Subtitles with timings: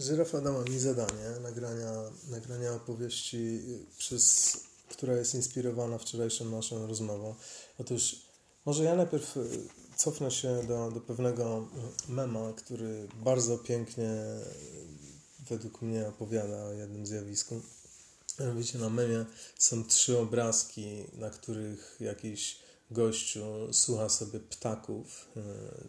[0.00, 1.92] Żyrafa dała mi zadanie nagrania,
[2.28, 3.60] nagrania opowieści,
[3.98, 4.52] przez,
[4.88, 7.34] która jest inspirowana wczorajszą naszą rozmową.
[7.78, 8.16] Otóż
[8.64, 11.68] może ja najpierw y, cofnę się do, do pewnego
[12.08, 14.10] mema, który bardzo pięknie
[15.50, 17.60] według mnie opowiada o jednym zjawisku.
[18.40, 19.24] Mianowicie na memie
[19.58, 22.58] są trzy obrazki, na których jakiś
[22.90, 25.28] gościu słucha sobie ptaków.
[25.36, 25.40] E,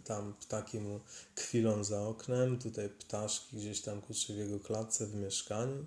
[0.06, 1.00] tam ptaki mu
[1.36, 5.86] kwilą za oknem, tutaj ptaszki gdzieś tam kurczę w jego klatce w mieszkaniu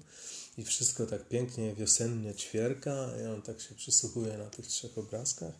[0.58, 5.54] i wszystko tak pięknie wiosennie ćwierka i on tak się przysłuchuje na tych trzech obrazkach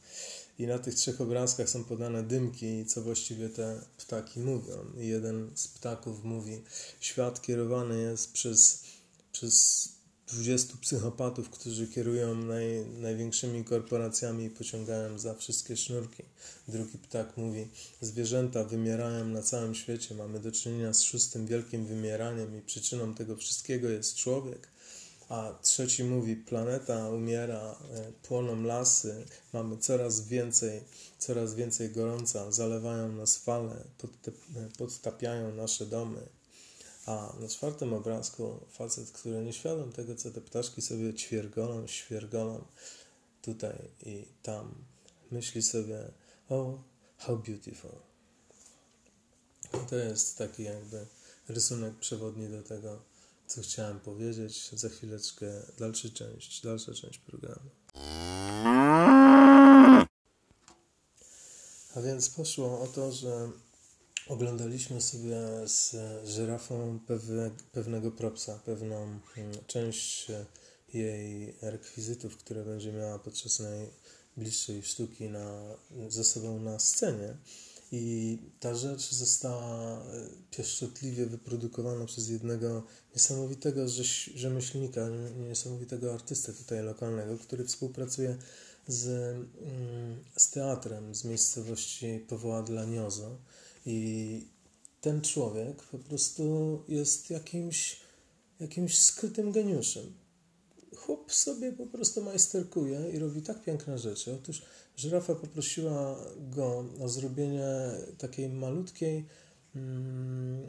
[0.59, 4.93] i na tych trzech obrazkach są podane dymki, co właściwie te ptaki mówią.
[4.98, 6.62] I jeden z ptaków mówi,
[7.01, 8.82] świat kierowany jest przez,
[9.32, 9.88] przez
[10.27, 16.23] 20 psychopatów, którzy kierują naj, największymi korporacjami i pociągają za wszystkie sznurki.
[16.69, 17.69] Drugi ptak mówi:
[18.01, 23.37] Zwierzęta wymierają na całym świecie, mamy do czynienia z szóstym wielkim wymieraniem i przyczyną tego
[23.37, 24.68] wszystkiego jest człowiek.
[25.29, 30.80] A trzeci mówi: Planeta umiera, e, płoną lasy, mamy coraz więcej,
[31.18, 33.77] coraz więcej gorąca, zalewają nas fale,
[34.79, 36.27] podtapiają nasze domy.
[37.07, 42.65] A na czwartym obrazku facet, który nieświadom tego, co te ptaszki sobie ćwiergolą, świergolą
[43.43, 44.74] tutaj i tam,
[45.30, 46.11] myśli sobie,
[46.49, 46.79] oh,
[47.19, 47.91] how beautiful.
[49.74, 51.07] I to jest taki jakby
[51.49, 53.02] rysunek przewodni do tego,
[53.46, 54.71] co chciałem powiedzieć.
[54.73, 55.46] Za chwileczkę
[55.79, 57.71] dalsza część, dalsza część programu.
[61.95, 63.51] A więc poszło o to, że
[64.28, 65.37] Oglądaliśmy sobie
[65.67, 69.21] z żyrafą pewne, pewnego propsa, pewną mm,
[69.67, 70.27] część
[70.94, 75.61] jej rekwizytów, które będzie miała podczas najbliższej sztuki na,
[76.09, 77.37] ze sobą na scenie.
[77.93, 82.83] I ta rzecz została e, pieszczotliwie wyprodukowana przez jednego
[83.15, 83.89] niesamowitego
[84.34, 85.09] rzemieślnika,
[85.49, 88.37] niesamowitego artystę tutaj lokalnego, który współpracuje
[88.89, 93.39] z, mm, z teatrem z miejscowości Powoła dla Niozo
[93.87, 94.47] i
[95.00, 98.00] ten człowiek po prostu jest jakimś,
[98.61, 100.12] jakimś skrytym geniuszem.
[100.97, 104.34] Chłop sobie po prostu majsterkuje i robi tak piękne rzeczy.
[104.34, 104.62] Otóż
[104.97, 107.69] żyrafa poprosiła go o zrobienie
[108.19, 109.27] takiej malutkiej,
[109.75, 110.62] mm,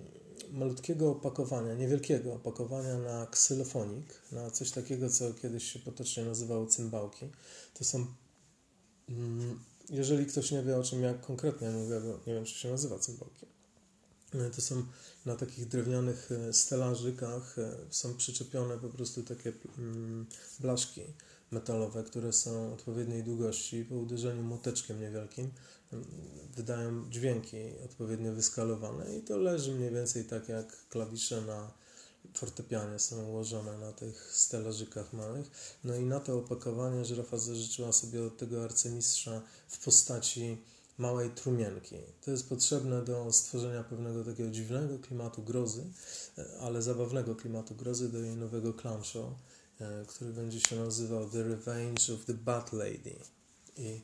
[0.51, 7.25] malutkiego opakowania, niewielkiego opakowania na ksylofonik, na coś takiego, co kiedyś się potocznie nazywało cymbałki.
[7.73, 8.05] To są
[9.09, 9.59] mm,
[9.89, 12.99] jeżeli ktoś nie wie, o czym ja konkretnie mówię, bo nie wiem, czy się nazywa
[12.99, 13.45] cymbałki,
[14.33, 14.83] e, to są
[15.25, 20.25] na takich drewnianych e, stelażykach e, są przyczepione po prostu takie mm,
[20.59, 21.01] blaszki
[21.51, 23.85] metalowe, które są odpowiedniej długości.
[23.85, 25.51] Po uderzeniu młoteczkiem niewielkim
[26.55, 31.71] wydają dźwięki odpowiednio wyskalowane i to leży mniej więcej tak jak klawisze na
[32.33, 35.77] fortepianie są ułożone na tych stelażykach małych.
[35.83, 40.57] No i na to opakowanie żyrafa zażyczyła sobie od tego arcymistrza w postaci
[40.97, 41.95] małej trumienki.
[42.21, 45.83] To jest potrzebne do stworzenia pewnego takiego dziwnego klimatu grozy,
[46.61, 49.33] ale zabawnego klimatu grozy do jej nowego clown show,
[49.79, 53.15] e, który będzie się nazywał The Revenge of the Bat Lady.
[53.77, 54.01] I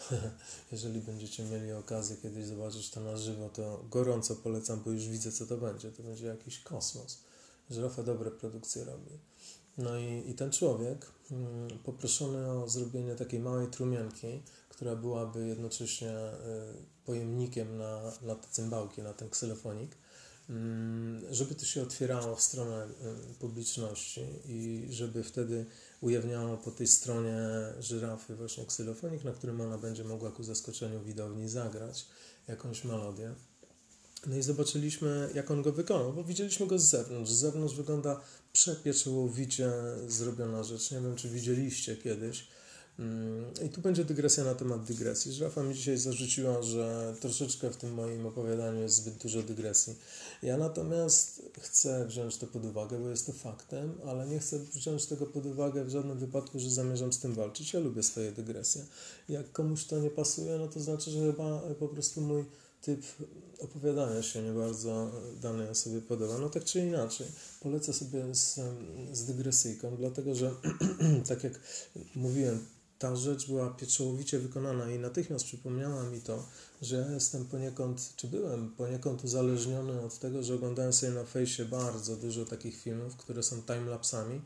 [0.72, 5.32] jeżeli będziecie mieli okazję kiedyś zobaczyć to na żywo, to gorąco polecam, bo już widzę,
[5.32, 5.92] co to będzie.
[5.92, 7.18] To będzie jakiś kosmos.
[7.70, 9.10] Żyrafa dobre produkcje robi.
[9.78, 16.10] No i, i ten człowiek mm, poproszony o zrobienie takiej małej trumienki, która byłaby jednocześnie
[16.10, 16.32] y,
[17.04, 19.96] pojemnikiem na, na te cymbałki, na ten ksylofonik,
[20.50, 22.86] mm, żeby to się otwierało w stronę
[23.30, 25.66] y, publiczności i żeby wtedy
[26.00, 27.38] ujawniało po tej stronie
[27.78, 32.06] żyrafy właśnie ksylofonik, na którym ona będzie mogła ku zaskoczeniu widowni zagrać
[32.48, 33.34] jakąś melodię.
[34.26, 37.30] No i zobaczyliśmy, jak on go wykonał, bo widzieliśmy go z zewnątrz.
[37.30, 38.20] Z zewnątrz wygląda
[38.52, 39.70] przepieczołowicie
[40.08, 40.90] zrobiona rzecz.
[40.90, 42.46] Nie wiem, czy widzieliście kiedyś.
[42.98, 45.32] Mm, I tu będzie dygresja na temat dygresji.
[45.32, 49.94] Żrafa mi dzisiaj zarzuciła, że troszeczkę w tym moim opowiadaniu jest zbyt dużo dygresji.
[50.42, 55.06] Ja natomiast chcę wziąć to pod uwagę, bo jest to faktem, ale nie chcę wziąć
[55.06, 57.72] tego pod uwagę w żadnym wypadku, że zamierzam z tym walczyć.
[57.72, 58.84] Ja lubię swoje dygresje.
[59.28, 62.44] Jak komuś to nie pasuje, no to znaczy, że chyba po prostu mój
[62.86, 63.02] typ
[63.58, 65.10] opowiadania się nie bardzo
[65.42, 66.38] danej osobie podoba.
[66.38, 67.26] No tak czy inaczej,
[67.60, 68.60] polecę sobie z,
[69.12, 70.50] z dygresyjką, dlatego że
[71.28, 71.60] tak jak
[72.14, 72.66] mówiłem,
[72.98, 76.46] ta rzecz była pieczołowicie wykonana i natychmiast przypomniała mi to,
[76.82, 81.64] że ja jestem poniekąd, czy byłem poniekąd uzależniony od tego, że oglądałem sobie na fejsie
[81.64, 84.40] bardzo dużo takich filmów, które są timelapsami,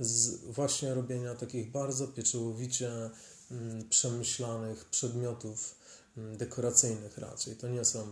[0.00, 2.90] z właśnie robienia takich bardzo pieczołowicie
[3.50, 5.74] mm, przemyślanych przedmiotów,
[6.16, 7.56] dekoracyjnych raczej.
[7.56, 8.06] To nie są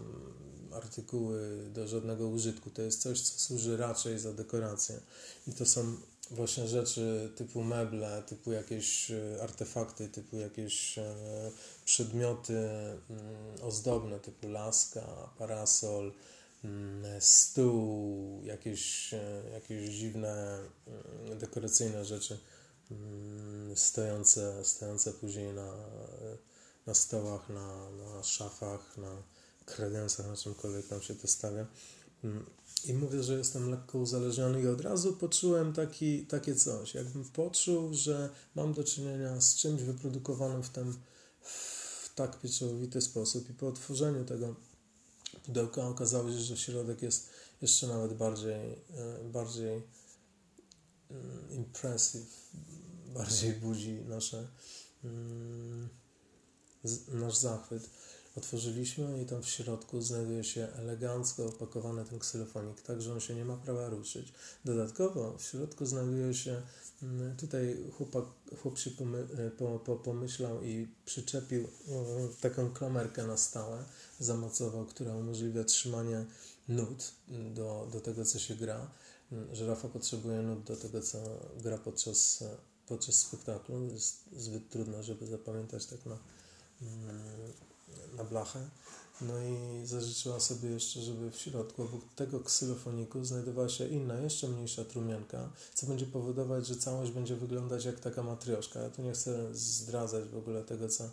[0.73, 2.71] artykuły do żadnego użytku.
[2.71, 5.01] To jest coś, co służy raczej za dekorację.
[5.47, 5.97] I to są
[6.31, 11.15] właśnie rzeczy typu meble, typu jakieś e, artefakty, typu jakieś e,
[11.85, 13.01] przedmioty mm,
[13.63, 16.13] ozdobne, typu laska, parasol,
[16.65, 22.39] mm, stół, jakieś, e, jakieś dziwne mm, dekoracyjne rzeczy
[23.75, 25.75] stojące, stojące później na,
[26.87, 29.23] na stołach, na, na szafach, na
[29.65, 31.67] kredensach, na czymkolwiek tam się to stawia.
[32.85, 36.95] I mówię, że jestem lekko uzależniony i od razu poczułem taki, takie coś.
[36.95, 40.93] Jakbym poczuł, że mam do czynienia z czymś wyprodukowanym w, ten,
[41.43, 44.55] w tak pieczołowity sposób i po otworzeniu tego
[45.45, 47.31] pudełka okazało się, że środek jest
[47.63, 49.83] jeszcze nawet bardziej, e, bardziej
[51.11, 52.51] mm, impressive,
[53.15, 54.49] bardziej budzi nasze,
[55.05, 55.89] mm,
[57.09, 57.91] nasz zachwyt
[58.37, 63.35] otworzyliśmy i tam w środku znajduje się elegancko opakowany ten ksylofonik, tak że on się
[63.35, 64.33] nie ma prawa ruszyć.
[64.65, 66.63] Dodatkowo w środku znajduje się,
[67.03, 68.25] mm, tutaj chłopak,
[68.63, 73.85] chłop się pomy, e, po, po, pomyślał i przyczepił mm, taką klamerkę na stałe,
[74.21, 76.27] zamocował, która umożliwia trzymanie
[76.69, 77.13] nut
[77.55, 78.91] do, do tego, co się gra.
[79.33, 81.19] Mm, Żyrafa potrzebuje nut do tego, co
[81.63, 82.45] gra podczas,
[82.87, 83.85] podczas spektaklu.
[83.85, 86.19] Jest zbyt trudno, żeby zapamiętać tak na
[88.17, 88.69] na blachę.
[89.21, 94.49] No i zażyczyła sobie jeszcze, żeby w środku obok tego ksylofoniku znajdowała się inna, jeszcze
[94.49, 98.81] mniejsza trumienka, co będzie powodować, że całość będzie wyglądać jak taka matrioszka.
[98.81, 101.11] Ja tu nie chcę zdradzać w ogóle tego, co,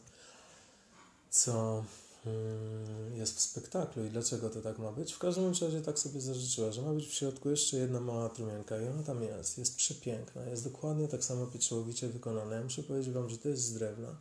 [1.30, 1.84] co
[2.26, 5.14] mm, jest w spektaklu i dlaczego to tak ma być.
[5.14, 8.82] W każdym razie tak sobie zażyczyła, że ma być w środku jeszcze jedna mała trumienka
[8.82, 9.58] i ona tam jest.
[9.58, 12.56] Jest przepiękna, jest dokładnie tak samo pieczołowicie wykonana.
[12.56, 14.16] Ja muszę powiedzieć Wam, że to jest z drewna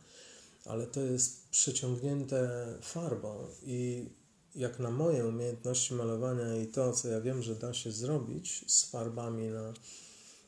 [0.69, 4.09] ale to jest przeciągnięte farbą i
[4.55, 8.83] jak na moje umiejętności malowania i to, co ja wiem, że da się zrobić z
[8.83, 9.73] farbami na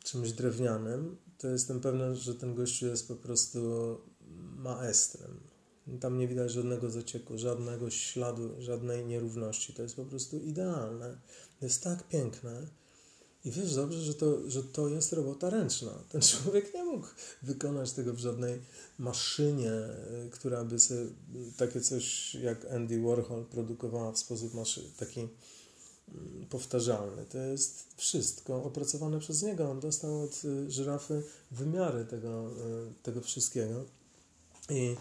[0.04, 3.62] czymś drewnianym, to jestem pewien, że ten gościu jest po prostu
[4.58, 5.40] maestrem.
[6.00, 9.74] Tam nie widać żadnego zacieku, żadnego śladu, żadnej nierówności.
[9.74, 11.18] To jest po prostu idealne.
[11.62, 12.68] Jest tak piękne
[13.46, 15.92] i wiesz dobrze, że to, że to jest robota ręczna.
[16.10, 17.08] Ten człowiek nie mógł
[17.42, 18.62] wykonać tego w żadnej
[19.00, 21.06] maszynie, y, która by sobie
[21.58, 27.26] takie coś jak Andy Warhol produkowała w sposób maszy, taki mm, powtarzalny.
[27.26, 29.72] To jest wszystko opracowane przez niego.
[29.72, 32.52] On dostał od y, żyrafy wymiary tego,
[33.04, 33.86] tego wszystkiego.
[34.70, 34.96] I,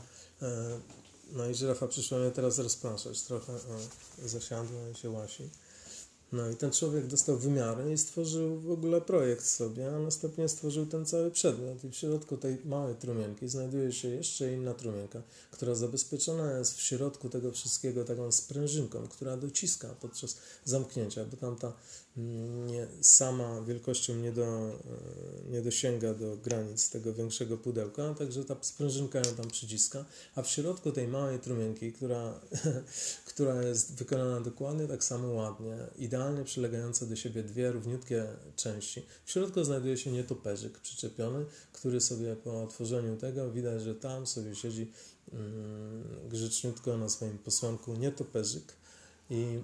[1.33, 3.23] no i żyrafa przyszła mnie teraz rozpraszać.
[3.23, 5.51] Trochę o, zasiadła i się łasi.
[6.32, 10.87] No i ten człowiek dostał wymiary i stworzył w ogóle projekt sobie, a następnie stworzył
[10.87, 11.85] ten cały przedmiot.
[11.85, 16.82] I w środku tej małej trumienki znajduje się jeszcze inna trumienka, która zabezpieczona jest w
[16.82, 21.73] środku tego wszystkiego taką sprężynką, która dociska podczas zamknięcia, bo tam ta
[23.01, 24.79] sama wielkością nie, do,
[25.51, 30.05] nie dosięga do granic tego większego pudełka, także ta sprężynka ją tam przyciska,
[30.35, 32.41] a w środku tej małej trumienki, która,
[33.31, 38.27] która jest wykonana dokładnie tak samo ładnie, idealnie, przylegające do siebie dwie równiutkie
[38.57, 39.03] części.
[39.25, 44.55] W środku znajduje się nietoperzyk przyczepiony, który sobie po otworzeniu tego widać, że tam sobie
[44.55, 44.93] siedzi
[45.33, 48.73] mm, grzeczniutko na swoim posłanku nietoperzyk
[49.31, 49.61] i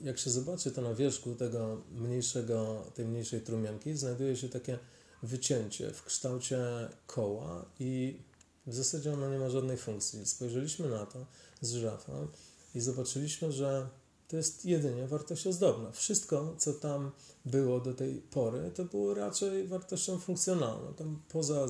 [0.00, 4.78] jak się zobaczy to na wierzchu tego mniejszego, tej mniejszej trumienki, znajduje się takie
[5.22, 6.58] wycięcie w kształcie
[7.06, 8.20] koła i
[8.66, 10.26] w zasadzie ono nie ma żadnej funkcji.
[10.26, 11.26] Spojrzeliśmy na to
[11.60, 12.28] z żyrafą
[12.74, 13.88] i zobaczyliśmy, że
[14.28, 15.92] to jest jedynie wartość ozdobna.
[15.92, 17.10] Wszystko, co tam
[17.44, 20.94] było do tej pory, to było raczej wartością funkcjonalną.
[20.94, 21.68] Tam poza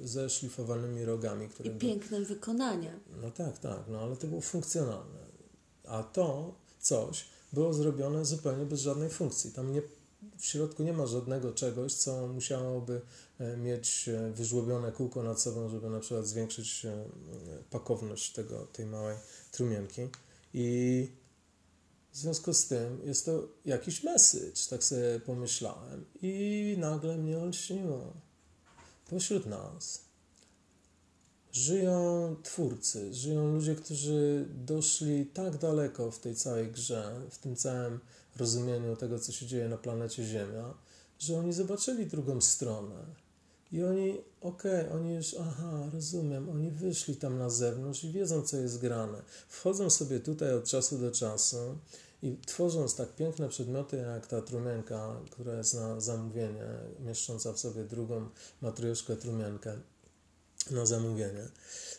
[0.00, 1.70] zeszlifowanymi rogami, które.
[1.70, 2.34] I pięknym były...
[2.34, 3.00] wykonania.
[3.22, 5.22] No tak, tak, no ale to było funkcjonalne.
[5.84, 9.52] A to coś było zrobione zupełnie bez żadnej funkcji.
[9.52, 9.82] Tam nie,
[10.38, 13.00] w środku nie ma żadnego czegoś, co musiałoby
[13.38, 17.04] e, mieć e, wyżłobione kółko nad sobą, żeby na przykład zwiększyć e,
[17.70, 19.16] pakowność tego, tej małej
[19.50, 20.08] trumienki.
[20.54, 21.08] I
[22.12, 26.04] w związku z tym jest to jakiś message, tak sobie pomyślałem.
[26.22, 28.12] I nagle mnie olśniło.
[29.10, 30.11] Pośród nas
[31.52, 38.00] żyją twórcy, żyją ludzie, którzy doszli tak daleko w tej całej grze, w tym całym
[38.36, 40.74] rozumieniu tego, co się dzieje na planecie Ziemia,
[41.18, 43.22] że oni zobaczyli drugą stronę.
[43.72, 48.42] I oni, okej, okay, oni już, aha, rozumiem, oni wyszli tam na zewnątrz i wiedzą,
[48.42, 49.22] co jest grane.
[49.48, 51.78] Wchodzą sobie tutaj od czasu do czasu
[52.22, 56.66] i tworząc tak piękne przedmioty jak ta trumienka, która jest na zamówienie,
[57.00, 58.28] mieszcząca w sobie drugą
[58.60, 59.78] matrioszkę trumienkę,
[60.70, 61.48] na zamówienie,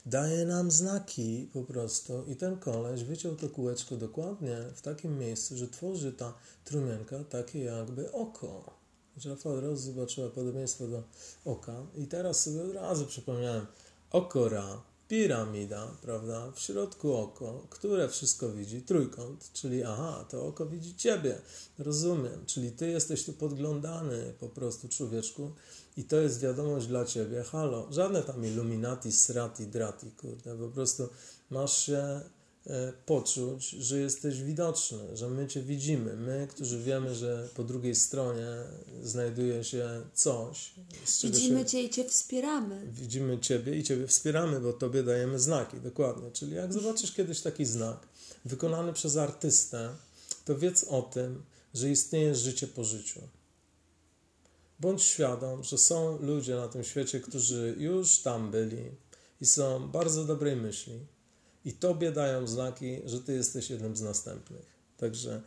[0.05, 5.57] daje nam znaki po prostu i ten koleś wyciął to kółeczko dokładnie w takim miejscu,
[5.57, 6.33] że tworzy ta
[6.65, 8.73] trumienka takie jakby oko.
[9.17, 11.03] Żafa od razu zobaczyła podobieństwo do
[11.45, 13.65] oka i teraz sobie od razu przypomniałem
[14.11, 20.95] okora, piramida, prawda, w środku oko, które wszystko widzi, trójkąt, czyli aha, to oko widzi
[20.95, 21.41] ciebie,
[21.79, 25.51] rozumiem, czyli ty jesteś tu podglądany po prostu człowieczku
[25.97, 31.09] i to jest wiadomość dla ciebie, halo, żadne tam illuminati, srati, drati, kurde, po prostu
[31.49, 32.21] masz się
[33.05, 36.15] poczuć, że jesteś widoczny, że my Cię widzimy.
[36.15, 38.47] My, którzy wiemy, że po drugiej stronie
[39.03, 40.73] znajduje się coś.
[41.23, 41.65] widzimy się...
[41.65, 42.87] Cię i Cię wspieramy.
[42.91, 46.31] Widzimy Ciebie i Ciebie wspieramy, bo Tobie dajemy znaki, dokładnie.
[46.31, 48.07] Czyli jak zobaczysz kiedyś taki znak
[48.45, 49.89] wykonany przez artystę,
[50.45, 51.43] to wiedz o tym,
[51.73, 53.21] że istnieje życie po życiu.
[54.79, 58.91] Bądź świadom, że są ludzie na tym świecie, którzy już tam byli
[59.41, 60.99] i są bardzo dobrej myśli
[61.65, 64.65] i tobie dają znaki, że ty jesteś jednym z następnych.
[64.97, 65.41] Także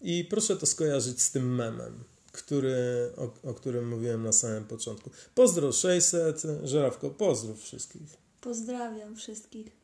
[0.00, 2.76] i proszę to skojarzyć z tym memem, który,
[3.16, 5.10] o, o którym mówiłem na samym początku.
[5.34, 8.16] Pozdro 600, Żerawko, pozdrów wszystkich.
[8.40, 9.76] Pozdrawiam wszystkich.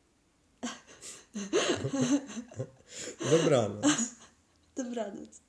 [3.31, 3.85] Dobranoc.
[4.77, 5.44] Dobranoc.